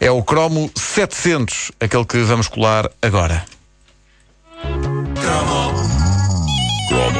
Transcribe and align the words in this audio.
É 0.00 0.10
o 0.10 0.22
cromo 0.22 0.70
700, 0.74 1.72
aquele 1.78 2.06
que 2.06 2.16
vamos 2.22 2.48
colar 2.48 2.90
agora. 3.02 3.44
A 6.90 7.19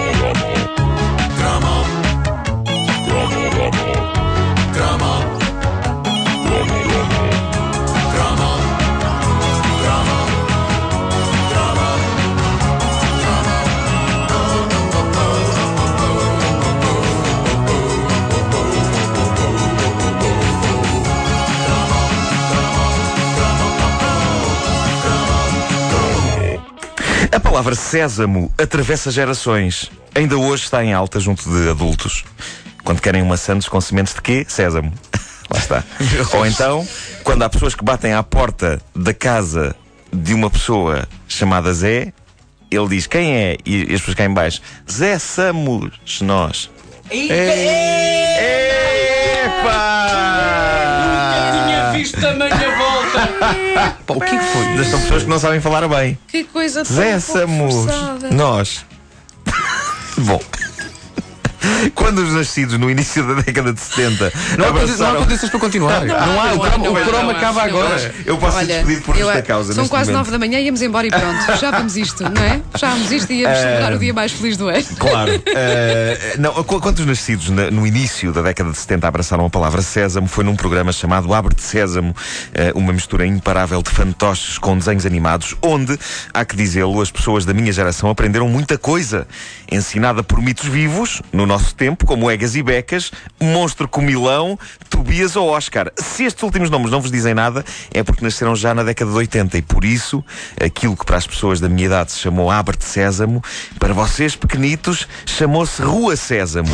palavra 27.61 27.75
sésamo 27.75 28.51
atravessa 28.57 29.11
gerações. 29.11 29.91
Ainda 30.15 30.39
hoje 30.39 30.65
está 30.65 30.83
em 30.83 30.95
alta 30.95 31.21
junto 31.21 31.45
de 31.45 31.69
adultos. 31.69 32.25
Quando 32.83 33.03
querem 33.03 33.21
uma 33.21 33.37
sandes 33.37 33.69
com 33.69 33.79
sementes 33.83 34.15
de 34.15 34.23
quê? 34.23 34.47
Sésamo. 34.49 34.91
Lá 35.51 35.59
está. 35.59 35.85
Ou 36.33 36.47
então, 36.47 36.89
quando 37.23 37.43
há 37.43 37.51
pessoas 37.51 37.75
que 37.75 37.85
batem 37.85 38.15
à 38.15 38.23
porta 38.23 38.81
da 38.97 39.13
casa 39.13 39.77
de 40.11 40.33
uma 40.33 40.49
pessoa 40.49 41.07
chamada 41.29 41.71
Zé, 41.75 42.15
ele 42.71 42.89
diz 42.89 43.07
quem 43.07 43.37
é? 43.37 43.59
E 43.67 43.83
as 43.83 44.01
pessoas 44.01 44.15
cá 44.15 44.25
em 44.25 44.33
baixo, 44.33 44.63
Zé 44.91 45.19
Samos, 45.19 45.91
nós. 46.23 46.71
Epa! 47.11 47.91
visto 51.93 52.19
tamanha 52.19 52.57
volta. 52.79 52.90
Pá, 54.07 54.15
o 54.15 54.21
que 54.21 54.35
é 54.35 54.39
que 54.39 54.45
foi? 54.45 54.67
Ainda 54.67 54.85
São 54.85 55.01
pessoas 55.01 55.23
que 55.25 55.29
não 55.29 55.39
sabem 55.39 55.61
falar 55.61 55.87
bem. 55.89 56.19
que 56.29 56.45
coisa 56.45 56.85
tão 56.85 56.95
Zé 56.97 57.21
forçada. 57.21 58.31
nós. 58.31 58.85
Bom. 60.19 60.41
Quando 61.95 62.19
os 62.21 62.33
nascidos 62.33 62.79
no 62.79 62.91
início 62.91 63.27
da 63.27 63.41
década 63.43 63.73
de 63.73 63.81
70 63.81 64.33
Não 64.51 64.59
não 64.59 64.65
há 64.65 64.69
abraçaram- 64.69 65.23
condições 65.23 65.51
para 65.51 65.61
continuar. 65.61 66.05
Não, 66.05 66.17
há, 66.17 66.25
o 66.25 66.27
não 66.27 66.41
há, 66.65 66.69
cromo, 66.71 66.85
não 66.85 66.93
o 66.93 67.05
cromo 67.05 67.23
não 67.25 67.31
acaba 67.31 67.61
não 67.67 67.69
agora. 67.69 68.15
Eu 68.25 68.39
posso 68.39 68.59
ser 68.59 68.67
despedido 68.67 69.03
por 69.03 69.17
eu- 69.17 69.27
justa 69.27 69.43
causa. 69.43 69.73
São 69.75 69.89
quase 69.89 70.11
momento. 70.11 70.19
nove 70.27 70.31
da 70.31 70.39
manhã, 70.39 70.59
íamos 70.61 70.83
embora 70.83 71.07
e 71.07 71.11
pronto. 71.11 71.59
Já 71.61 71.71
vamos 71.71 71.97
isto, 71.97 72.23
não 72.23 72.43
é? 72.43 72.61
Já 72.79 72.91
vamos 72.91 73.11
isto 73.13 73.33
e 73.33 73.41
íamos 73.41 73.59
celebrar 73.59 73.93
o 73.95 73.99
dia 73.99 74.15
mais 74.15 74.33
feliz 74.33 74.57
do 74.57 74.69
ano. 74.69 74.85
Claro. 74.99 75.43
Eh, 75.47 76.37
não, 76.39 76.53
qu- 76.65 76.81
quando 76.81 77.01
os 77.01 77.07
nascidos 77.07 77.51
na- 77.51 77.71
no 77.71 77.87
início 77.87 78.33
da 78.33 78.43
década 78.43 78.71
de 78.71 78.79
70 78.79 79.07
abraçaram 79.09 79.45
a 79.47 79.51
palavra 79.51 79.83
sésamo, 79.83 80.27
foi 80.27 80.45
num 80.45 80.57
programa 80.57 80.93
chamado 80.93 81.33
Abre-te 81.35 81.63
Sésamo, 81.63 82.15
eh, 82.55 82.73
uma 82.75 82.93
mistura 82.93 83.27
imparável 83.27 83.83
de 83.83 83.91
fantoches 83.91 84.59
com 84.59 84.77
desenhos 84.79 85.05
animados, 85.07 85.55
onde, 85.63 85.99
há 86.33 86.45
que 86.45 86.57
dizê-lo, 86.57 87.01
as 87.01 87.11
pessoas 87.11 87.45
da 87.45 87.53
minha 87.55 87.73
geração 87.73 88.09
aprenderam 88.11 88.49
muita 88.49 88.77
coisa, 88.79 89.27
ensinada 89.71 90.23
por 90.23 90.41
mitos 90.41 90.67
vivos, 90.69 91.23
no 91.33 91.47
nosso 91.51 91.75
tempo, 91.75 92.07
como 92.07 92.31
Egas 92.31 92.55
e 92.55 92.63
Becas, 92.63 93.11
Monstro 93.43 93.89
Comilão, 93.89 94.57
Tobias 94.89 95.35
ou 95.35 95.49
Oscar. 95.49 95.91
Se 95.97 96.25
estes 96.25 96.45
últimos 96.45 96.71
nomes 96.71 96.93
não 96.93 97.01
vos 97.01 97.11
dizem 97.11 97.35
nada, 97.35 97.65
é 97.93 98.05
porque 98.05 98.23
nasceram 98.23 98.55
já 98.55 98.73
na 98.73 98.85
década 98.85 99.11
de 99.11 99.17
80 99.17 99.59
e 99.59 99.63
por 99.63 99.85
isso, 99.85 100.25
aquilo 100.65 100.97
que 100.97 101.05
para 101.05 101.17
as 101.17 101.27
pessoas 101.27 101.59
da 101.59 101.69
minha 101.69 101.87
idade 101.87 102.13
se 102.13 102.21
chamou 102.21 102.53
Abre-te 102.53 102.85
Sésamo, 102.85 103.43
para 103.81 103.93
vocês 103.93 104.37
pequenitos, 104.37 105.09
chamou-se 105.27 105.83
Rua 105.83 106.15
Sésamo. 106.15 106.71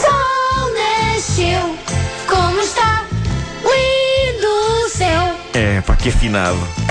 Sol 0.00 0.72
nasceu, 1.16 1.76
como 2.28 2.60
está 2.60 3.04
lindo 3.64 4.46
o 4.46 4.88
céu. 4.88 5.36
É, 5.54 5.80
pá, 5.80 5.96
que 5.96 6.10
afinado. 6.10 6.89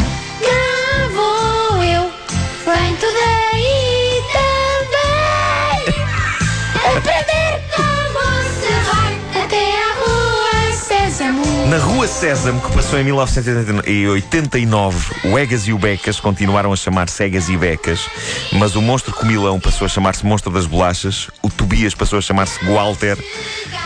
Na 11.67 11.77
Rua 11.77 12.07
Sésamo, 12.07 12.61
que 12.61 12.73
passou 12.73 12.99
em 12.99 13.03
1989, 13.03 15.15
o 15.25 15.37
Egas 15.37 15.67
e 15.67 15.73
o 15.73 15.77
Becas 15.77 16.19
continuaram 16.19 16.71
a 16.71 16.75
chamar-se 16.75 17.23
Egas 17.23 17.49
e 17.49 17.57
Becas, 17.57 18.07
mas 18.53 18.75
o 18.75 18.81
Monstro 18.81 19.13
Comilão 19.13 19.59
passou 19.59 19.85
a 19.85 19.87
chamar-se 19.87 20.25
Monstro 20.25 20.51
das 20.51 20.65
Bolachas, 20.65 21.29
o 21.43 21.49
Tobias 21.49 21.93
passou 21.93 22.17
a 22.17 22.21
chamar-se 22.21 22.63
Walter, 22.65 23.17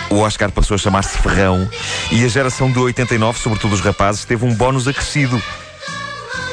o 0.10 0.20
Oscar 0.20 0.52
passou 0.52 0.76
a 0.76 0.78
chamar-se 0.78 1.18
Ferrão, 1.18 1.68
e 2.12 2.24
a 2.24 2.28
geração 2.28 2.72
de 2.72 2.80
89, 2.80 3.40
sobretudo 3.40 3.74
os 3.74 3.82
rapazes, 3.82 4.24
teve 4.24 4.46
um 4.46 4.54
bónus 4.54 4.88
acrescido. 4.88 5.42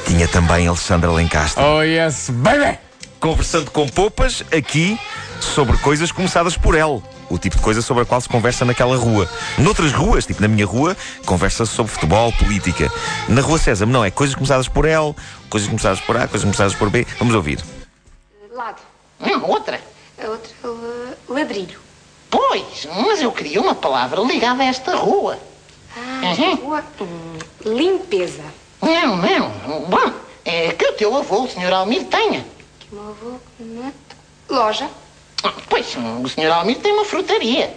Tinha 0.07 0.27
também 0.27 0.67
Alexandra 0.67 1.13
Lencastre. 1.13 1.63
Oh 1.63 1.83
yes, 1.83 2.31
baby! 2.31 2.79
Conversando 3.21 3.71
com 3.71 3.87
Popas, 3.87 4.43
aqui, 4.51 4.99
sobre 5.41 5.77
coisas 5.79 6.11
começadas 6.11 6.57
por 6.57 6.75
L. 6.75 7.03
O 7.31 7.39
tipo 7.39 7.57
de 7.57 7.63
coisa 7.63 7.81
sobre 7.81 8.03
a 8.03 8.07
qual 8.07 8.21
se 8.21 8.29
conversa 8.29 8.65
naquela 8.65 8.97
rua. 8.97 9.31
Noutras 9.57 9.93
ruas, 9.93 10.27
tipo 10.27 10.43
na 10.43 10.49
minha 10.49 10.67
rua, 10.67 10.97
conversa-se 11.25 11.73
sobre 11.73 11.93
futebol, 11.93 12.33
política. 12.33 12.91
Na 13.29 13.41
rua 13.41 13.57
Sésamo, 13.57 13.93
não, 13.93 14.05
é 14.05 14.11
coisas 14.11 14.35
começadas 14.35 14.67
por 14.67 14.85
L, 14.85 15.15
coisas 15.49 15.69
começadas 15.69 16.01
por 16.01 16.17
A, 16.17 16.27
coisas 16.27 16.43
começadas 16.45 16.75
por 16.75 16.91
B. 16.91 17.07
Vamos 17.21 17.35
ouvir. 17.35 17.63
Lado. 18.53 18.83
Hum, 19.21 19.43
outra. 19.45 19.81
A 20.23 20.27
outra, 20.29 20.51
la- 20.65 21.15
ladrilho. 21.37 21.79
Pois, 22.29 22.87
mas 23.05 23.23
eu 23.23 23.31
queria 23.33 23.61
uma 23.61 23.75
palavra 23.75 24.21
ligada 24.23 24.63
a 24.63 24.67
esta 24.67 24.97
rua. 24.97 25.39
Ah, 25.97 26.21
Uhum. 26.39 26.55
rua. 26.57 26.85
hum, 27.01 27.39
limpeza. 27.65 28.43
Não, 28.83 29.17
não. 29.17 29.51
Bom, 29.89 30.13
é 30.45 30.73
que 30.73 30.85
o 30.85 30.93
teu 30.95 31.17
avô, 31.17 31.45
o 31.45 31.49
Sr. 31.49 31.73
Almir, 31.73 32.05
tenha. 32.07 32.45
Que 32.79 32.89
o 32.93 32.97
meu 32.97 33.09
avô. 33.11 33.39
né? 33.61 33.93
Loja. 34.49 34.89
Ah, 35.43 35.53
Pois, 35.69 35.87
o 35.97 36.29
Sr. 36.29 36.51
Almir 36.53 36.79
tem 36.79 36.93
uma 36.93 37.05
frutaria. 37.05 37.73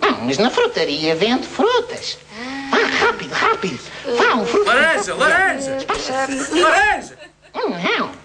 Ah, 0.00 0.12
mas 0.22 0.38
na 0.38 0.50
frutaria 0.50 1.14
vende 1.14 1.46
frutas. 1.46 2.18
Ah, 2.72 3.04
rápido, 3.06 3.32
rápido. 3.32 3.78
Vá, 4.16 4.34
um 4.36 4.46
fruto. 4.46 4.66
Laranja, 4.66 5.14
laranja, 5.14 5.78
Ah, 5.88 6.26
lima. 6.26 6.68
laranja. 6.68 7.18
Hum, 7.54 7.74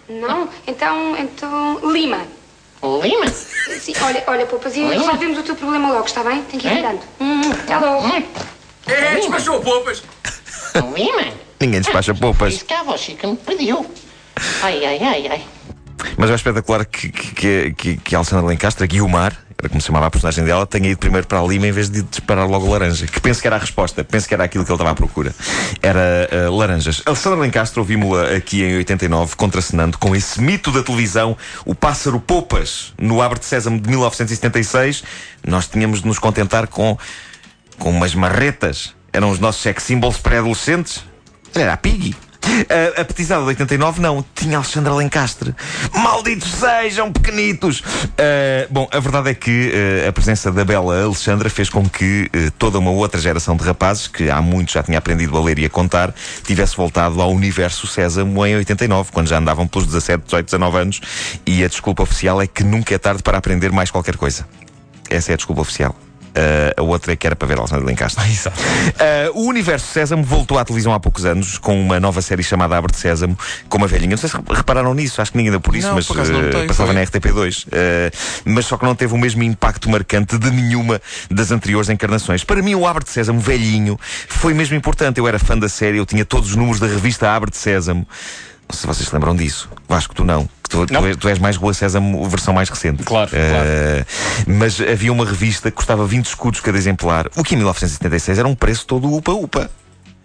Não. 0.09 0.27
Não? 0.27 0.49
Então. 0.65 1.17
Então. 1.17 1.91
Lima. 1.91 2.25
Lima? 3.03 3.27
Sim, 3.27 3.93
olha, 4.01 4.23
olha, 4.27 4.45
Poupas, 4.45 4.75
e 4.77 4.83
resolvemos 4.85 5.39
o 5.39 5.43
teu 5.43 5.55
problema 5.55 5.91
logo, 5.91 6.05
está 6.05 6.23
bem? 6.23 6.41
Tem 6.43 6.59
que 6.59 6.67
ir 6.67 6.77
É? 6.77 6.79
andando. 6.79 7.01
Hum, 7.19 7.51
até 7.51 7.77
logo. 7.77 8.07
Hum, 8.07 8.23
É, 8.87 9.15
despachou 9.15 9.59
poupas. 9.61 10.01
Lima? 10.95 11.33
Ninguém 11.59 11.81
despacha 11.81 12.11
Isso 12.13 12.21
Popas. 12.21 12.61
que 12.63 12.73
a 12.73 12.79
avó 12.81 12.95
Chica 12.95 13.27
me 13.27 13.35
pediu. 13.35 13.85
Ai, 14.61 14.85
ai, 14.85 14.99
ai, 15.01 15.27
ai. 15.27 15.41
Mas 16.15 16.29
é 16.29 16.35
espetacular 16.35 16.85
que, 16.85 17.09
que, 17.09 17.73
que, 17.73 17.97
que, 17.97 18.15
a 18.15 18.19
Alexandra 18.19 18.45
Lencastre, 18.45 18.87
Guiomar, 18.87 19.35
era 19.59 19.69
como 19.69 19.81
se 19.81 19.87
chamava 19.87 20.05
a 20.05 20.11
personagem 20.11 20.45
dela, 20.45 20.67
tenha 20.67 20.89
ido 20.89 20.99
primeiro 20.99 21.25
para 21.25 21.39
a 21.39 21.43
Lima 21.43 21.67
em 21.67 21.71
vez 21.71 21.89
de 21.89 22.03
disparar 22.03 22.47
logo 22.47 22.69
laranja. 22.71 23.07
Que 23.07 23.19
penso 23.19 23.41
que 23.41 23.47
era 23.47 23.55
a 23.55 23.59
resposta, 23.59 24.03
penso 24.03 24.27
que 24.27 24.33
era 24.33 24.43
aquilo 24.43 24.63
que 24.63 24.71
ele 24.71 24.75
estava 24.75 24.91
à 24.91 24.95
procura. 24.95 25.33
Era 25.81 26.29
ah, 26.31 26.49
laranjas. 26.51 27.01
Alexandra 27.05 27.39
Lencastre, 27.39 27.79
ouvimos-la 27.79 28.35
aqui 28.35 28.63
em 28.63 28.77
89, 28.77 29.35
contracenando 29.35 29.97
com 29.97 30.15
esse 30.15 30.39
mito 30.39 30.71
da 30.71 30.83
televisão, 30.83 31.35
o 31.65 31.73
pássaro 31.73 32.19
Popas, 32.19 32.93
no 32.99 33.19
Abre 33.19 33.39
de 33.39 33.45
Sésamo 33.45 33.79
de 33.79 33.89
1976. 33.89 35.03
Nós 35.45 35.67
tínhamos 35.67 36.01
de 36.01 36.07
nos 36.07 36.19
contentar 36.19 36.67
com, 36.67 36.95
com 37.79 37.89
umas 37.89 38.13
marretas. 38.13 38.95
Eram 39.11 39.31
os 39.31 39.39
nossos 39.39 39.63
sex 39.63 39.81
symbols 39.81 40.17
pré-adolescentes. 40.19 41.03
Era 41.55 41.73
a 41.73 41.77
Piggy. 41.77 42.15
A, 42.97 43.01
a 43.01 43.05
petizada 43.05 43.41
de 43.41 43.49
89 43.49 44.01
não, 44.01 44.25
tinha 44.35 44.57
Alexandra 44.57 44.93
Lencastre. 44.93 45.55
Malditos 45.93 46.51
sejam, 46.51 47.11
pequenitos! 47.11 47.83
Ah, 48.17 48.67
bom, 48.69 48.87
a 48.91 48.99
verdade 48.99 49.29
é 49.29 49.33
que 49.33 49.71
ah, 50.05 50.09
a 50.09 50.13
presença 50.13 50.51
da 50.51 50.63
bela 50.63 51.03
Alexandra 51.03 51.49
fez 51.49 51.69
com 51.69 51.87
que 51.87 52.29
ah, 52.33 52.51
toda 52.57 52.79
uma 52.79 52.91
outra 52.91 53.19
geração 53.19 53.55
de 53.55 53.63
rapazes, 53.63 54.07
que 54.07 54.29
há 54.29 54.41
muito 54.41 54.73
já 54.73 54.83
tinha 54.83 54.97
aprendido 54.97 55.37
a 55.37 55.43
ler 55.43 55.59
e 55.59 55.65
a 55.65 55.69
contar, 55.69 56.13
tivesse 56.43 56.75
voltado 56.75 57.21
ao 57.21 57.31
universo 57.31 57.87
Sésamo 57.87 58.45
em 58.45 58.55
89, 58.55 59.11
quando 59.11 59.27
já 59.27 59.37
andavam 59.37 59.67
pelos 59.67 59.87
17, 59.87 60.23
18, 60.25 60.45
19 60.45 60.77
anos. 60.77 61.01
E 61.45 61.63
a 61.63 61.67
desculpa 61.67 62.03
oficial 62.03 62.41
é 62.41 62.47
que 62.47 62.63
nunca 62.63 62.93
é 62.93 62.97
tarde 62.97 63.23
para 63.23 63.37
aprender 63.37 63.71
mais 63.71 63.91
qualquer 63.91 64.17
coisa. 64.17 64.47
Essa 65.09 65.31
é 65.31 65.33
a 65.33 65.37
desculpa 65.37 65.61
oficial. 65.61 65.95
Ah, 66.37 66.73
a 66.77 66.83
outra 66.83 67.13
é 67.13 67.15
que 67.15 67.25
era 67.25 67.35
para 67.35 67.47
ver 67.47 67.57
Alexandre 67.57 67.85
Lencastre. 67.85 68.23
Exato. 68.29 68.61
Ah, 68.99 69.31
o 69.33 69.47
Universo 69.47 69.87
Sésamo 69.87 70.23
voltou 70.23 70.59
à 70.59 70.63
televisão 70.63 70.93
há 70.93 70.99
poucos 70.99 71.25
anos 71.25 71.57
com 71.57 71.79
uma 71.81 71.99
nova 71.99 72.21
série 72.21 72.43
chamada 72.43 72.77
Abre 72.77 72.91
de 72.91 72.99
Sésamo, 72.99 73.37
com 73.67 73.77
uma 73.77 73.87
velhinha. 73.87 74.11
Não 74.11 74.17
sei 74.17 74.29
se 74.29 74.37
repararam 74.53 74.93
nisso, 74.93 75.21
acho 75.21 75.31
que 75.31 75.37
ninguém 75.37 75.51
deu 75.51 75.59
por 75.59 75.75
isso, 75.75 75.87
Não, 75.87 75.95
mas 75.95 76.05
por 76.05 76.17
tem, 76.17 76.67
passava 76.67 76.93
foi. 76.93 76.95
na 76.95 77.01
RTP2. 77.05 77.67
Ah, 77.71 78.11
mas 78.45 78.65
só 78.65 78.77
que 78.77 78.85
não 78.85 78.93
teve 78.95 79.13
o 79.13 79.17
mesmo 79.17 79.41
impacto 79.41 79.89
marcante 79.89 80.37
de 80.37 80.51
nenhuma 80.51 81.01
das 81.31 81.51
anteriores 81.51 81.89
encarnações. 81.89 82.43
Para 82.43 82.61
mim, 82.61 82.75
o 82.75 82.85
Abre 82.85 83.03
de 83.03 83.09
Sésamo, 83.09 83.39
velhinho, 83.39 83.99
foi 84.27 84.53
mesmo 84.53 84.75
importante. 84.75 85.19
Eu 85.19 85.27
era 85.27 85.39
fã 85.39 85.57
da 85.57 85.67
série, 85.69 85.97
eu 85.97 86.05
tinha 86.05 86.23
todos 86.23 86.51
os 86.51 86.55
números 86.55 86.79
da 86.79 86.87
revista 86.87 87.31
Abre 87.31 87.49
de 87.49 87.57
Sésamo. 87.57 88.07
Não 88.69 88.73
sei 88.75 88.81
se 88.81 88.87
vocês 88.87 89.07
se 89.09 89.13
lembram 89.15 89.35
disso. 89.35 89.69
Vasco, 89.87 90.13
tu 90.13 90.23
não. 90.25 90.47
Tu, 90.67 90.85
tu 90.85 91.05
és, 91.05 91.17
tu 91.17 91.29
és 91.29 91.39
mais 91.39 91.55
Rua 91.55 91.73
Sésamo, 91.73 92.27
versão 92.29 92.53
mais 92.53 92.69
recente. 92.69 93.03
Claro, 93.03 93.29
Eh, 93.33 94.05
Mas 94.45 94.79
havia 94.81 95.11
uma 95.11 95.25
revista 95.25 95.69
que 95.71 95.77
custava 95.77 96.05
20 96.05 96.25
escudos 96.25 96.59
cada 96.59 96.77
exemplar, 96.77 97.27
o 97.35 97.43
que 97.43 97.53
em 97.55 97.57
1976 97.57 98.39
era 98.39 98.47
um 98.47 98.55
preço 98.55 98.85
todo 98.85 99.11
upa-upa. 99.13 99.69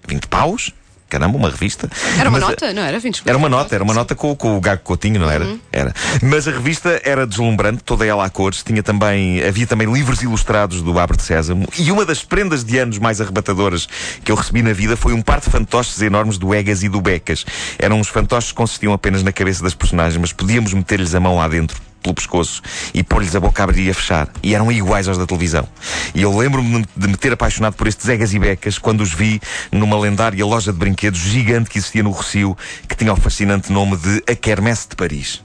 20 0.08 0.26
paus? 0.26 0.72
Caramba, 1.12 1.36
uma 1.36 1.50
revista. 1.50 1.90
Era 2.18 2.30
uma 2.30 2.38
Mas, 2.38 2.48
nota, 2.48 2.72
não 2.72 2.82
era? 2.82 2.98
20 2.98 3.22
Era 3.26 3.36
uma 3.36 3.48
nota, 3.50 3.74
era 3.74 3.84
uma 3.84 3.92
nota 3.92 4.14
com, 4.14 4.34
com 4.34 4.56
o 4.56 4.60
Gago 4.62 4.80
Coutinho, 4.82 5.20
não 5.20 5.30
era? 5.30 5.46
Era. 5.70 5.92
Mas 6.22 6.48
a 6.48 6.52
revista 6.52 7.02
era 7.04 7.26
deslumbrante, 7.26 7.84
toda 7.84 8.06
ela 8.06 8.24
a 8.24 8.30
cores. 8.30 8.62
Tinha 8.62 8.82
também, 8.82 9.44
havia 9.44 9.66
também 9.66 9.92
livros 9.92 10.22
ilustrados 10.22 10.80
do 10.80 10.98
Abre 10.98 11.18
de 11.18 11.22
Sésamo. 11.22 11.68
E 11.78 11.92
uma 11.92 12.06
das 12.06 12.24
prendas 12.24 12.64
de 12.64 12.78
anos 12.78 12.98
mais 12.98 13.20
arrebatadoras 13.20 13.86
que 14.24 14.32
eu 14.32 14.36
recebi 14.36 14.62
na 14.62 14.72
vida 14.72 14.96
foi 14.96 15.12
um 15.12 15.20
par 15.20 15.38
de 15.38 15.50
fantoches 15.50 16.00
enormes 16.00 16.38
do 16.38 16.54
Egas 16.54 16.82
e 16.82 16.88
do 16.88 17.02
Becas. 17.02 17.44
Eram 17.78 18.00
uns 18.00 18.08
fantoches 18.08 18.50
que 18.50 18.56
consistiam 18.56 18.94
apenas 18.94 19.22
na 19.22 19.32
cabeça 19.32 19.62
das 19.62 19.74
personagens, 19.74 20.18
mas 20.18 20.32
podíamos 20.32 20.72
meter-lhes 20.72 21.14
a 21.14 21.20
mão 21.20 21.36
lá 21.36 21.46
dentro. 21.46 21.91
Pelo 22.02 22.14
pescoço 22.14 22.60
e 22.92 23.02
pôr-lhes 23.02 23.34
a 23.36 23.40
boca 23.40 23.62
a 23.62 23.64
abrir 23.64 23.86
e 23.86 23.90
a 23.90 23.94
fechar. 23.94 24.28
E 24.42 24.54
eram 24.54 24.70
iguais 24.72 25.06
aos 25.08 25.16
da 25.18 25.26
televisão. 25.26 25.66
E 26.14 26.22
eu 26.22 26.36
lembro-me 26.36 26.84
de 26.96 27.08
me 27.08 27.16
ter 27.16 27.32
apaixonado 27.32 27.74
por 27.74 27.86
estes 27.86 28.08
Egas 28.08 28.34
e 28.34 28.38
Becas 28.38 28.76
quando 28.78 29.00
os 29.02 29.12
vi 29.12 29.40
numa 29.70 29.98
lendária 29.98 30.44
loja 30.44 30.72
de 30.72 30.78
brinquedos 30.78 31.20
gigante 31.20 31.70
que 31.70 31.78
existia 31.78 32.02
no 32.02 32.10
Rocio, 32.10 32.56
que 32.88 32.96
tinha 32.96 33.12
o 33.12 33.16
fascinante 33.16 33.70
nome 33.72 33.96
de 33.96 34.22
A 34.30 34.34
Quermesse 34.34 34.88
de 34.90 34.96
Paris. 34.96 35.42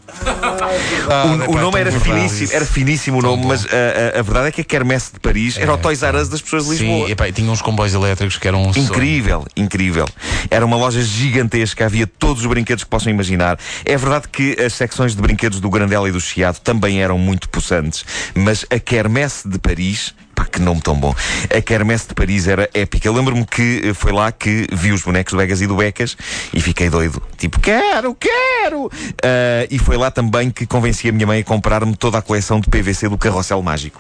O, 1.48 1.52
o 1.52 1.58
nome 1.62 1.80
era 1.80 1.92
finíssimo, 1.92 2.50
era 2.54 2.66
finíssimo 2.66 3.20
o 3.20 3.22
nome, 3.22 3.46
mas 3.46 3.66
a, 3.66 4.18
a- 4.18 4.20
a 4.20 4.22
verdade 4.24 4.48
é 4.48 4.52
que 4.52 4.62
a 4.62 4.64
Quermesse 4.64 5.14
de 5.14 5.20
Paris 5.20 5.58
era 5.58 5.74
o 5.74 5.78
Toys 5.78 6.02
R 6.02 6.18
Us 6.18 6.30
das 6.30 6.42
pessoas 6.42 6.66
de 6.66 6.72
Lisboa. 6.72 7.06
Sim, 7.08 7.12
epá, 7.12 7.28
e 7.28 7.32
tinha 7.32 7.52
uns 7.52 7.62
comboios 7.62 7.94
elétricos 7.94 8.38
que 8.38 8.48
eram 8.48 8.64
um 8.64 8.74
sonho. 8.74 8.86
Incrível, 8.86 9.46
incrível. 9.56 10.08
Era 10.50 10.66
uma 10.66 10.78
loja 10.78 11.02
gigantesca, 11.02 11.86
havia 11.86 12.08
todos 12.08 12.42
os 12.42 12.48
brinquedos 12.48 12.84
que 12.84 12.90
possam 12.90 13.12
imaginar. 13.12 13.60
É 13.86 13.96
verdade 13.98 14.28
que 14.32 14.58
as 14.62 14.74
secções 14.74 15.16
de 15.16 15.22
brinquedos 15.22 15.60
do 15.60 15.70
Grandela 15.70 16.08
e 16.10 16.12
do 16.12 16.20
Chiado 16.22 16.47
também 16.54 17.02
eram 17.02 17.18
muito 17.18 17.50
possantes, 17.50 18.06
mas 18.36 18.66
a 18.70 18.80
Quermesse 18.80 19.48
de 19.48 19.60
Paris. 19.60 20.14
Pá, 20.36 20.46
que 20.46 20.62
nome 20.62 20.82
tão 20.82 20.94
bom. 20.94 21.16
A 21.56 21.62
Quermesse 21.62 22.10
de 22.10 22.14
Paris 22.14 22.48
era 22.48 22.70
épica. 22.72 23.12
Lembro-me 23.12 23.44
que 23.44 23.82
eh, 23.84 23.94
foi 23.94 24.12
lá 24.12 24.32
que 24.32 24.68
vi 24.72 24.92
os 24.92 25.02
bonecos 25.02 25.34
do 25.34 25.42
Egas 25.42 25.62
e 25.62 25.68
do 25.68 25.76
Becas 25.76 26.16
e 26.54 26.62
fiquei 26.62 26.92
doido. 26.92 27.22
Tipo, 27.38 27.60
quero, 27.60 28.16
quero! 28.16 28.92
Ah, 29.24 29.66
e 29.70 29.80
foi 29.80 29.98
lá 29.98 30.12
também 30.12 30.52
que 30.52 30.68
convenci 30.68 31.10
a 31.10 31.12
minha 31.12 31.26
mãe 31.26 31.40
a 31.40 31.44
comprar-me 31.44 31.96
toda 31.96 32.20
a 32.20 32.22
coleção 32.22 32.60
de 32.60 32.70
PVC 32.70 33.10
do 33.10 33.18
Carrossel 33.18 33.62
Mágico. 33.64 34.00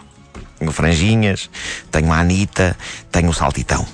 Tenho 0.59 0.71
franjinhas, 0.71 1.49
tenho 1.91 2.11
a 2.11 2.19
Anitta, 2.19 2.75
tenho 3.11 3.29
o 3.29 3.33
saltitão. 3.33 3.85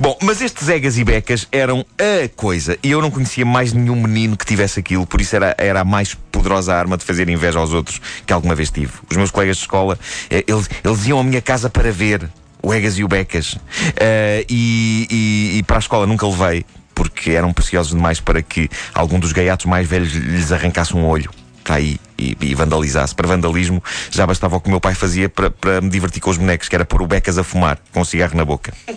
Bom, 0.00 0.16
mas 0.22 0.40
estes 0.40 0.68
Egas 0.68 0.98
e 0.98 1.04
Becas 1.04 1.46
eram 1.50 1.84
a 1.98 2.28
coisa. 2.36 2.78
E 2.82 2.90
eu 2.90 3.00
não 3.00 3.10
conhecia 3.10 3.44
mais 3.44 3.72
nenhum 3.72 3.96
menino 4.00 4.36
que 4.36 4.44
tivesse 4.46 4.80
aquilo, 4.80 5.06
por 5.06 5.20
isso 5.20 5.34
era, 5.36 5.54
era 5.58 5.80
a 5.80 5.84
mais 5.84 6.14
poderosa 6.14 6.74
arma 6.74 6.96
de 6.96 7.04
fazer 7.04 7.28
inveja 7.28 7.58
aos 7.58 7.72
outros 7.72 8.00
que 8.26 8.32
alguma 8.32 8.54
vez 8.54 8.70
tive. 8.70 8.92
Os 9.10 9.16
meus 9.16 9.30
colegas 9.30 9.56
de 9.56 9.62
escola, 9.62 9.98
eh, 10.30 10.44
eles, 10.46 10.68
eles 10.84 11.06
iam 11.06 11.18
à 11.20 11.24
minha 11.24 11.40
casa 11.40 11.68
para 11.70 11.90
ver 11.90 12.28
o 12.62 12.72
Egas 12.74 12.98
e 12.98 13.04
o 13.04 13.08
Becas. 13.08 13.56
Eh, 13.96 14.44
e, 14.48 15.06
e- 15.10 15.58
e 15.58 15.62
para 15.62 15.76
a 15.76 15.80
escola 15.80 16.06
nunca 16.06 16.26
levei, 16.26 16.64
porque 16.94 17.30
eram 17.30 17.52
preciosos 17.52 17.92
demais 17.94 18.20
para 18.20 18.42
que 18.42 18.68
algum 18.94 19.18
dos 19.18 19.32
gaiatos 19.32 19.66
mais 19.66 19.88
velhos 19.88 20.12
lhes 20.12 20.52
arrancasse 20.52 20.94
um 20.94 21.04
olho. 21.06 21.30
Está 21.68 21.76
aí 21.76 22.00
e, 22.18 22.34
e 22.40 22.54
vandalizasse. 22.54 23.14
Para 23.14 23.28
vandalismo 23.28 23.84
já 24.10 24.26
bastava 24.26 24.56
o 24.56 24.60
que 24.60 24.68
o 24.68 24.70
meu 24.70 24.80
pai 24.80 24.94
fazia 24.94 25.28
para, 25.28 25.50
para 25.50 25.82
me 25.82 25.90
divertir 25.90 26.18
com 26.18 26.30
os 26.30 26.38
bonecos, 26.38 26.66
que 26.66 26.74
era 26.74 26.82
pôr 26.82 27.02
o 27.02 27.06
Becas 27.06 27.36
a 27.36 27.44
fumar, 27.44 27.78
com 27.92 28.00
um 28.00 28.04
cigarro 28.06 28.34
na 28.34 28.42
boca. 28.42 28.72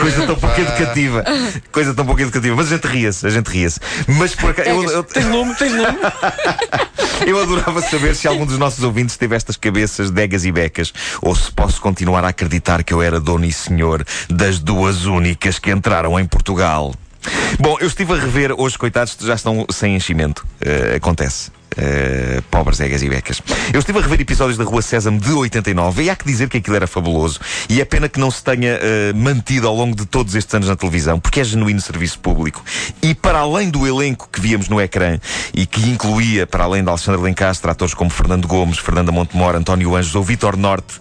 Coisa 0.00 0.26
tão 0.26 0.34
pouco 0.34 0.60
educativa. 0.60 1.24
Coisa 1.70 1.94
tão 1.94 2.04
pouco 2.04 2.22
educativa. 2.22 2.56
Mas 2.56 2.72
a 2.72 2.74
gente 2.74 2.88
ria-se, 2.88 3.24
a 3.24 3.30
gente 3.30 3.46
ria-se. 3.46 3.78
Mas 4.08 4.34
por 4.34 4.50
acaso. 4.50 4.68
Eu, 4.68 4.82
eu, 4.90 5.04
Tens 5.04 5.26
lume, 5.26 5.54
tens 5.54 5.70
lume. 5.70 5.96
eu 7.24 7.40
adorava 7.40 7.80
saber 7.80 8.16
se 8.16 8.26
algum 8.26 8.44
dos 8.44 8.58
nossos 8.58 8.82
ouvintes 8.82 9.16
teve 9.16 9.36
estas 9.36 9.56
cabeças 9.56 10.10
degas 10.10 10.44
e 10.44 10.50
becas, 10.50 10.92
ou 11.22 11.36
se 11.36 11.52
posso 11.52 11.80
continuar 11.80 12.24
a 12.24 12.30
acreditar 12.30 12.82
que 12.82 12.92
eu 12.92 13.00
era 13.00 13.20
dono 13.20 13.44
e 13.44 13.52
senhor 13.52 14.04
das 14.28 14.58
duas 14.58 15.04
únicas 15.04 15.60
que 15.60 15.70
entraram 15.70 16.18
em 16.18 16.26
Portugal. 16.26 16.92
Bom, 17.58 17.76
eu 17.80 17.86
estive 17.86 18.12
a 18.12 18.16
rever, 18.16 18.52
hoje, 18.58 18.78
coitados, 18.78 19.16
já 19.20 19.34
estão 19.34 19.66
sem 19.70 19.96
enchimento. 19.96 20.46
Eh, 20.60 20.96
acontece. 20.96 21.50
Eh, 21.80 22.42
pobres 22.50 22.80
egas 22.80 23.02
e 23.04 23.08
becas. 23.08 23.40
Eu 23.72 23.78
estive 23.78 24.00
a 24.00 24.02
rever 24.02 24.20
episódios 24.20 24.58
da 24.58 24.64
Rua 24.64 24.82
Sésamo 24.82 25.20
de 25.20 25.30
89 25.32 26.02
e 26.02 26.10
há 26.10 26.16
que 26.16 26.26
dizer 26.26 26.48
que 26.48 26.56
aquilo 26.56 26.74
era 26.74 26.88
fabuloso. 26.88 27.38
E 27.68 27.80
é 27.80 27.84
pena 27.84 28.08
que 28.08 28.18
não 28.18 28.32
se 28.32 28.42
tenha 28.42 28.80
eh, 28.82 29.12
mantido 29.14 29.68
ao 29.68 29.76
longo 29.76 29.94
de 29.94 30.04
todos 30.04 30.34
estes 30.34 30.52
anos 30.52 30.68
na 30.68 30.74
televisão, 30.74 31.20
porque 31.20 31.38
é 31.38 31.44
genuíno 31.44 31.80
serviço 31.80 32.18
público. 32.18 32.64
E 33.00 33.14
para 33.14 33.38
além 33.38 33.70
do 33.70 33.86
elenco 33.86 34.28
que 34.32 34.40
víamos 34.40 34.68
no 34.68 34.80
ecrã 34.80 35.20
e 35.54 35.66
que 35.66 35.88
incluía, 35.88 36.48
para 36.48 36.64
além 36.64 36.82
de 36.82 36.90
Alexandre 36.90 37.22
Lencastre, 37.22 37.70
atores 37.70 37.94
como 37.94 38.10
Fernando 38.10 38.48
Gomes, 38.48 38.78
Fernanda 38.78 39.12
Montemor, 39.12 39.54
António 39.54 39.94
Anjos 39.94 40.16
ou 40.16 40.24
Vítor 40.24 40.56
Norte, 40.56 40.94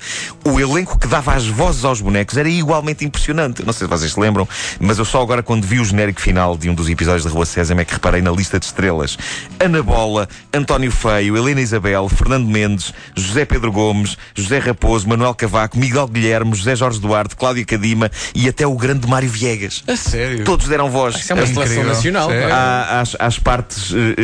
o 0.46 0.60
elenco 0.60 1.00
que 1.00 1.08
dava 1.08 1.34
as 1.34 1.48
vozes 1.48 1.84
aos 1.86 2.02
bonecos 2.02 2.38
era 2.38 2.50
igualmente 2.50 3.04
impressionante. 3.04 3.66
Não 3.66 3.74
sei 3.74 3.88
se 3.88 3.90
vocês 3.90 4.14
se 4.14 4.20
lembram, 4.20 4.48
mas 4.80 5.00
eu 5.00 5.06
só 5.06 5.24
agora, 5.24 5.42
quando 5.42 5.66
vi 5.66 5.80
o 5.80 5.86
genérico 5.86 6.22
final 6.22 6.56
de 6.56 6.70
um 6.70 6.76
dos 6.76 6.88
episódios 6.88 7.24
da 7.24 7.32
Rua 7.32 7.48
Sésamo, 7.48 7.82
é 7.82 7.86
que 7.86 7.94
reparei 7.94 8.22
na 8.22 8.30
lista 8.30 8.60
de 8.60 8.66
estrelas. 8.68 9.18
Ana 9.60 9.82
Bola, 9.82 10.30
António 10.54 10.67
Feio, 10.92 11.38
Helena 11.38 11.62
Isabel, 11.62 12.10
Fernando 12.10 12.46
Mendes, 12.48 12.94
José 13.16 13.46
Pedro 13.46 13.72
Gomes, 13.72 14.18
José 14.36 14.60
Raposo, 14.60 15.08
Manuel 15.08 15.34
Cavaco, 15.34 15.78
Miguel 15.80 16.08
Guilherme, 16.08 16.54
José 16.54 16.76
Jorge 16.76 17.00
Duarte, 17.00 17.36
Cláudia 17.36 17.64
Cadima 17.66 18.12
e 18.36 18.48
até 18.50 18.68
o 18.68 18.76
grande 18.76 19.08
Mário 19.08 19.30
Viegas. 19.30 19.84
A 19.88 19.96
sério? 19.96 20.44
Todos 20.44 20.68
deram 20.68 20.90
voz. 20.90 21.16
Isso 21.16 21.32
é 21.32 21.36
uma 21.36 21.46
seleção 21.48 21.64
incrível. 21.84 21.94
nacional. 21.94 22.30
À- 22.52 23.00
às, 23.02 23.16
às 23.20 23.40
partes 23.40 23.92
eh, 23.94 24.16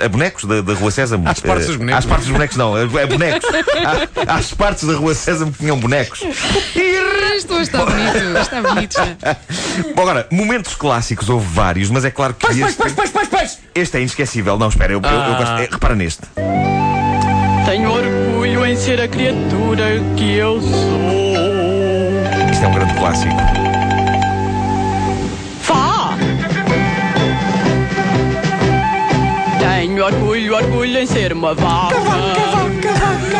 eh, 0.00 0.04
a 0.04 0.08
bonecos 0.08 0.44
da, 0.44 0.60
da 0.62 0.72
Rua 0.74 0.90
Sésamo. 0.90 1.28
Às 1.28 1.40
partes 1.40 1.66
dos 1.66 1.74
Eh, 1.74 1.78
bonecos. 1.78 1.98
Às 1.98 2.06
partes 2.06 2.26
dos 2.26 2.32
bonecos, 2.32 2.56
não. 2.56 2.74
A, 2.76 2.82
a 2.82 3.06
bonecos. 3.06 3.48
À- 4.26 4.34
às 4.36 4.54
partes 4.54 4.84
da 4.84 4.94
Rua 4.94 5.14
Sésamo 5.14 5.52
que 5.52 5.58
tinham 5.58 5.78
bonecos. 5.78 6.20
Isto 7.36 7.60
está 7.60 7.84
bonito, 7.84 8.38
está 8.40 8.62
bonito 8.62 8.94
já. 8.94 9.36
Bom, 9.94 10.02
agora, 10.02 10.26
momentos 10.30 10.74
clássicos 10.74 11.28
houve 11.28 11.46
vários, 11.52 11.90
mas 11.90 12.04
é 12.04 12.10
claro 12.10 12.34
que 12.34 12.46
Pais, 12.46 12.58
este, 12.58 12.76
pais, 12.76 12.92
pais, 12.92 13.10
pais, 13.10 13.28
pais. 13.28 13.58
este 13.74 13.96
é 13.96 14.00
inesquecível. 14.00 14.58
Não, 14.58 14.68
espera, 14.68 14.92
eu, 14.92 15.00
eu- 15.02 15.10
eu 15.10 15.20
Ah. 15.20 15.36
gosto. 15.38 15.71
é, 15.71 15.71
repara 15.72 15.94
neste. 15.94 16.22
Tenho 17.66 17.90
orgulho 17.90 18.66
em 18.66 18.76
ser 18.76 19.00
a 19.00 19.08
criatura 19.08 20.00
que 20.16 20.36
eu 20.36 20.60
sou. 20.60 20.70
Isto 22.50 22.64
é 22.64 22.68
um 22.68 22.72
grande 22.74 22.94
clássico. 22.94 23.34
Vá! 25.62 26.16
Tenho 29.58 30.04
orgulho, 30.04 30.54
orgulho 30.56 30.98
em 30.98 31.06
ser 31.06 31.32
uma 31.32 31.54
vaca. 31.54 31.96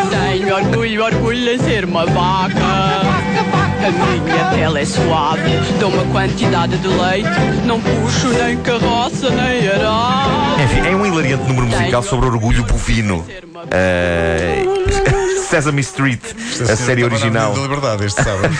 Tenho 0.09 0.55
orgulho, 0.55 1.03
orgulho 1.03 1.53
em 1.53 1.59
ser 1.59 1.85
uma 1.85 2.05
vaca. 2.05 3.62
A 3.85 3.91
minha 3.91 4.45
pele 4.45 4.81
é 4.81 4.85
suave, 4.85 5.51
dou 5.77 5.89
uma 5.89 6.05
quantidade 6.05 6.77
de 6.77 6.87
leite. 6.87 7.29
Não 7.65 7.81
puxo 7.81 8.29
nem 8.29 8.55
carroça 8.59 9.29
nem 9.29 9.67
arado. 9.67 10.61
Enfim, 10.63 10.87
é 10.87 10.95
um 10.95 11.05
hilariante 11.05 11.43
número 11.43 11.67
musical 11.67 12.01
sobre 12.01 12.27
orgulho 12.27 12.63
bovino. 12.63 13.25
Eh, 13.71 14.63
Sesame 15.53 15.81
Street, 15.81 16.19
a 16.67 16.75
série 16.75 17.03
original. 17.03 17.53
Da 17.53 17.61
liberdade 17.61 18.05
este 18.05 18.23
sábado. 18.23 18.51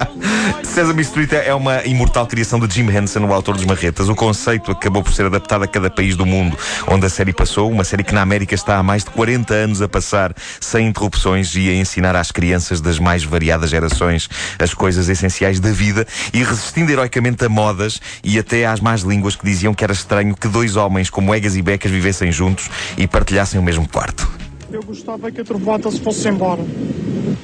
Sesame 0.64 1.02
Street 1.02 1.30
é 1.30 1.54
uma 1.54 1.84
imortal 1.84 2.26
criação 2.26 2.58
de 2.58 2.74
Jim 2.74 2.88
Henson, 2.88 3.26
o 3.26 3.34
autor 3.34 3.54
dos 3.54 3.66
Marretas. 3.66 4.08
O 4.08 4.14
conceito 4.14 4.70
acabou 4.70 5.02
por 5.02 5.12
ser 5.12 5.26
adaptado 5.26 5.64
a 5.64 5.66
cada 5.66 5.90
país 5.90 6.16
do 6.16 6.24
mundo 6.24 6.56
onde 6.88 7.04
a 7.04 7.10
série 7.10 7.34
passou. 7.34 7.70
Uma 7.70 7.84
série 7.84 8.02
que 8.02 8.14
na 8.14 8.22
América 8.22 8.54
está 8.54 8.78
há 8.78 8.82
mais 8.82 9.04
de 9.04 9.10
40 9.10 9.52
anos 9.52 9.82
a 9.82 9.88
passar 9.88 10.34
sem 10.58 10.88
interrupções 10.88 11.54
e 11.54 11.68
a 11.68 11.74
ensinar 11.74 12.16
às 12.16 12.32
crianças 12.32 12.80
das 12.80 12.98
mais 12.98 13.22
variadas 13.22 13.68
gerações 13.68 14.26
as 14.58 14.72
coisas 14.72 15.10
essenciais 15.10 15.60
da 15.60 15.70
vida 15.70 16.06
e 16.32 16.42
resistindo 16.42 16.90
heroicamente 16.90 17.44
a 17.44 17.48
modas 17.50 18.00
e 18.24 18.38
até 18.38 18.64
às 18.64 18.80
más 18.80 19.02
línguas 19.02 19.36
que 19.36 19.44
diziam 19.44 19.74
que 19.74 19.84
era 19.84 19.92
estranho 19.92 20.34
que 20.34 20.48
dois 20.48 20.76
homens 20.76 21.10
como 21.10 21.34
Egas 21.34 21.56
e 21.56 21.60
Becas 21.60 21.92
vivessem 21.92 22.32
juntos 22.32 22.70
e 22.96 23.06
partilhassem 23.06 23.60
o 23.60 23.62
mesmo 23.62 23.86
quarto. 23.86 24.41
Eu 24.72 24.82
gostava 24.82 25.30
que 25.30 25.40
a 25.40 25.44
trovoada 25.44 25.90
se 25.90 26.00
fosse 26.00 26.28
embora. 26.28 26.62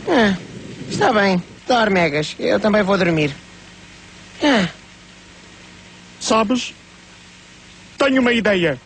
Ah, 0.08 0.36
está 0.88 1.12
bem. 1.12 1.42
Dorme, 1.66 2.00
Egas. 2.00 2.34
Eu 2.38 2.58
também 2.58 2.82
vou 2.82 2.96
dormir. 2.96 3.34
Ah, 4.42 4.68
Sabes? 6.20 6.74
Tenho 7.96 8.20
uma 8.20 8.32
ideia. 8.32 8.80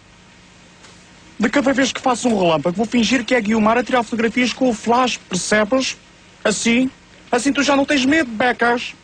De 1.39 1.49
cada 1.49 1.73
vez 1.73 1.93
que 1.93 2.01
faço 2.01 2.29
um 2.29 2.39
relâmpago, 2.39 2.77
vou 2.77 2.87
fingir 2.87 3.25
que 3.25 3.35
é 3.35 3.41
Guiomar 3.41 3.79
a 3.79 3.83
tirar 3.83 4.03
fotografias 4.03 4.53
com 4.53 4.69
o 4.69 4.75
flash, 4.75 5.17
percebes? 5.17 5.97
Assim, 6.45 6.91
assim 7.31 7.53
tu 7.53 7.63
já 7.63 7.75
não 7.75 7.85
tens 7.85 8.05
medo, 8.05 8.31
Becas. 8.31 8.95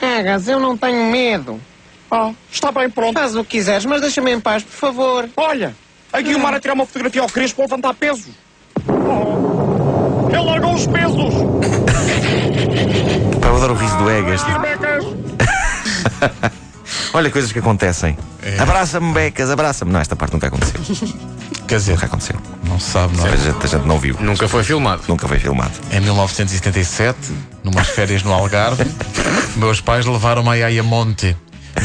Egas, 0.00 0.48
eu 0.48 0.58
não 0.58 0.76
tenho 0.76 1.10
medo. 1.10 1.60
Ah, 2.10 2.32
está 2.50 2.72
bem, 2.72 2.88
pronto. 2.90 3.14
Faz 3.14 3.36
o 3.36 3.44
que 3.44 3.58
quiseres, 3.58 3.84
mas 3.84 4.00
deixa-me 4.00 4.32
em 4.32 4.40
paz, 4.40 4.62
por 4.62 4.72
favor. 4.72 5.28
Olha, 5.36 5.74
a 6.12 6.20
Guiomar 6.20 6.54
a 6.54 6.60
tirar 6.60 6.74
uma 6.74 6.86
fotografia 6.86 7.22
ao 7.22 7.28
Crespo 7.28 7.56
para 7.56 7.64
levantar 7.64 7.94
pesos. 7.94 8.30
Oh, 8.88 10.28
ele 10.30 10.44
largou 10.44 10.74
os 10.74 10.86
pesos. 10.86 11.34
Eu 13.42 13.56
adoro 13.56 13.74
o 13.74 13.76
riso 13.76 13.96
do 13.98 14.10
Egas. 14.10 14.42
Becas. 14.60 15.04
Olha 17.14 17.30
coisas 17.30 17.52
que 17.52 17.58
acontecem. 17.58 18.16
É. 18.42 18.58
Abraça-me, 18.58 19.12
Becas, 19.12 19.50
abraça-me. 19.50 19.92
Não, 19.92 20.00
esta 20.00 20.16
parte 20.16 20.32
nunca 20.32 20.48
aconteceu. 20.48 20.80
Quer 21.68 21.76
dizer, 21.76 21.92
Nunca 21.92 22.06
aconteceu. 22.06 22.36
não 22.64 22.78
se 22.78 22.90
sabe, 22.90 23.16
não 23.16 23.24
A 23.24 23.28
é? 23.28 23.36
gente, 23.36 23.64
a 23.64 23.66
gente 23.66 23.86
não 23.86 23.98
viu. 23.98 24.16
Nunca 24.20 24.48
foi 24.48 24.62
filmado. 24.64 25.02
Nunca 25.08 25.26
foi 25.28 25.38
filmado. 25.38 25.72
Em 25.90 26.00
1977, 26.00 27.18
numas 27.62 27.88
férias 27.88 28.22
no 28.22 28.32
Algarve, 28.32 28.84
meus 29.56 29.80
pais 29.80 30.04
levaram-me 30.06 30.48
a 30.62 30.66
Ayamonte. 30.66 31.36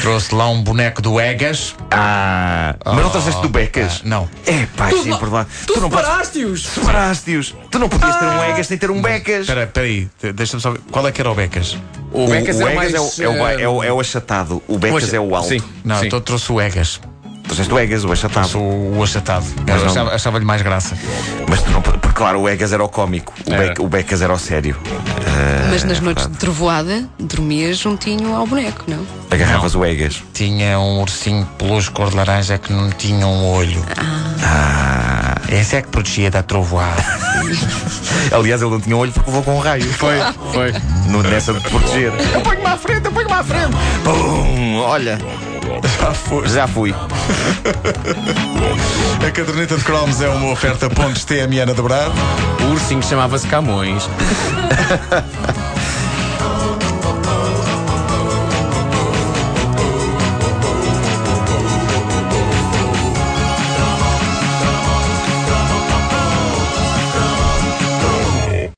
Trouxe 0.01 0.35
lá 0.35 0.49
um 0.49 0.61
boneco 0.61 1.01
do 1.01 1.19
Egas. 1.19 1.75
Ah, 1.91 2.75
mas 2.85 2.95
não 3.03 3.09
trouxeste 3.09 3.41
do 3.41 3.49
Becas? 3.49 4.01
Ah, 4.03 4.07
não. 4.07 4.29
É, 4.45 4.65
pá, 4.75 4.89
sim, 4.89 5.15
por 5.17 5.31
lá. 5.31 5.45
Tu, 5.65 5.79
não 5.79 5.89
podes. 5.89 6.05
separaste-os! 6.05 6.65
Separaste-os. 6.67 7.55
Tu 7.71 7.79
não 7.79 7.87
podias 7.89 8.15
ter 8.17 8.25
um 8.25 8.43
Egas 8.43 8.69
nem 8.69 8.77
ter 8.79 8.91
um 8.91 9.01
Becas. 9.01 9.41
Espera, 9.41 9.63
espera 9.63 9.85
aí, 9.85 10.09
de- 10.21 10.33
deixa-me 10.33 10.61
só 10.61 10.71
ver. 10.71 10.81
Qual 10.91 11.07
é 11.07 11.11
que 11.11 11.21
era 11.21 11.31
o 11.31 11.35
Becas? 11.35 11.77
O 12.11 12.27
Becas 12.27 12.59
é 12.59 12.65
o 12.65 12.75
mais... 12.75 12.93
Egas 12.93 13.19
é 13.19 13.27
o, 13.27 13.31
é, 13.31 13.41
o, 13.41 13.47
é, 13.47 13.67
o, 13.69 13.83
é 13.83 13.93
o 13.93 13.99
achatado. 13.99 14.61
O 14.67 14.77
Becas 14.77 15.13
é 15.13 15.19
o 15.19 15.35
alto. 15.35 15.49
Sim, 15.49 15.61
Não, 15.83 15.99
sim. 15.99 16.07
então 16.07 16.19
trouxe 16.21 16.51
o 16.51 16.59
Egas. 16.61 16.99
Trouxeste 17.47 17.73
o 17.73 17.79
Egas, 17.79 18.03
o 18.03 18.11
achatado. 18.11 18.49
Trouxe 18.49 18.57
o, 18.57 18.97
o 18.97 19.03
achatado. 19.03 19.45
Mas 19.65 19.75
Eu 19.75 19.81
não- 19.85 19.91
achava- 19.91 20.15
Achava-lhe 20.15 20.45
mais 20.45 20.61
graça. 20.61 20.97
Mas 21.49 21.61
tu 21.61 21.71
não. 21.71 21.81
Porque, 21.81 22.09
claro, 22.13 22.41
o 22.41 22.49
Egas 22.49 22.71
era 22.73 22.83
o 22.83 22.89
cómico. 22.89 23.33
O, 23.47 23.53
Era. 23.53 23.67
Bec- 23.67 23.81
o 23.81 23.87
Becas 23.87 24.21
era 24.21 24.33
o 24.33 24.37
sério. 24.39 24.75
Mas 25.69 25.83
nas 25.83 25.99
noites 25.99 26.27
de 26.27 26.37
trovoada, 26.37 27.07
dormias 27.19 27.77
juntinho 27.77 28.35
ao 28.35 28.47
boneco, 28.47 28.83
não? 28.87 29.05
Agarravas 29.29 29.75
o 29.75 29.85
Egas. 29.85 30.23
Tinha 30.33 30.79
um 30.79 30.99
ursinho 31.01 31.45
peluche 31.57 31.91
cor 31.91 32.09
de 32.09 32.15
laranja 32.15 32.57
que 32.57 32.71
não 32.73 32.89
tinha 32.89 33.25
um 33.27 33.45
olho. 33.45 33.83
Ah. 34.43 35.35
Esse 35.49 35.75
é 35.77 35.81
que 35.81 35.87
protegia 35.89 36.29
da 36.31 36.41
trovoada. 36.43 37.03
Aliás, 38.31 38.61
ele 38.61 38.71
não 38.71 38.79
tinha 38.79 38.95
olho 38.97 39.11
porque 39.11 39.29
levou 39.29 39.43
com 39.43 39.55
um 39.57 39.59
raio. 39.59 39.83
Foi, 39.93 40.15
foi. 40.53 40.73
No, 41.09 41.21
nessa 41.23 41.53
de 41.53 41.59
proteger. 41.61 42.11
Eu 42.33 42.41
ponho-me 42.41 42.65
à 42.65 42.77
frente, 42.77 43.05
eu 43.05 43.11
ponho-me 43.11 43.33
à 43.33 43.43
frente. 43.43 43.75
Pum! 44.03 44.77
Olha, 44.79 45.17
Já 45.99 46.13
foi. 46.13 46.47
já 46.49 46.67
fui. 46.67 46.93
A 49.25 49.31
caderneta 49.31 49.75
de 49.77 49.83
cromos 49.83 50.21
é 50.21 50.29
uma 50.29 50.51
oferta 50.51 50.89
pontos 50.89 51.23
TMN 51.25 51.61
a 51.69 51.73
dobrar. 51.73 52.09
O 52.61 52.71
ursinho 52.71 53.01
chamava-se 53.03 53.47
Camões. 53.47 54.07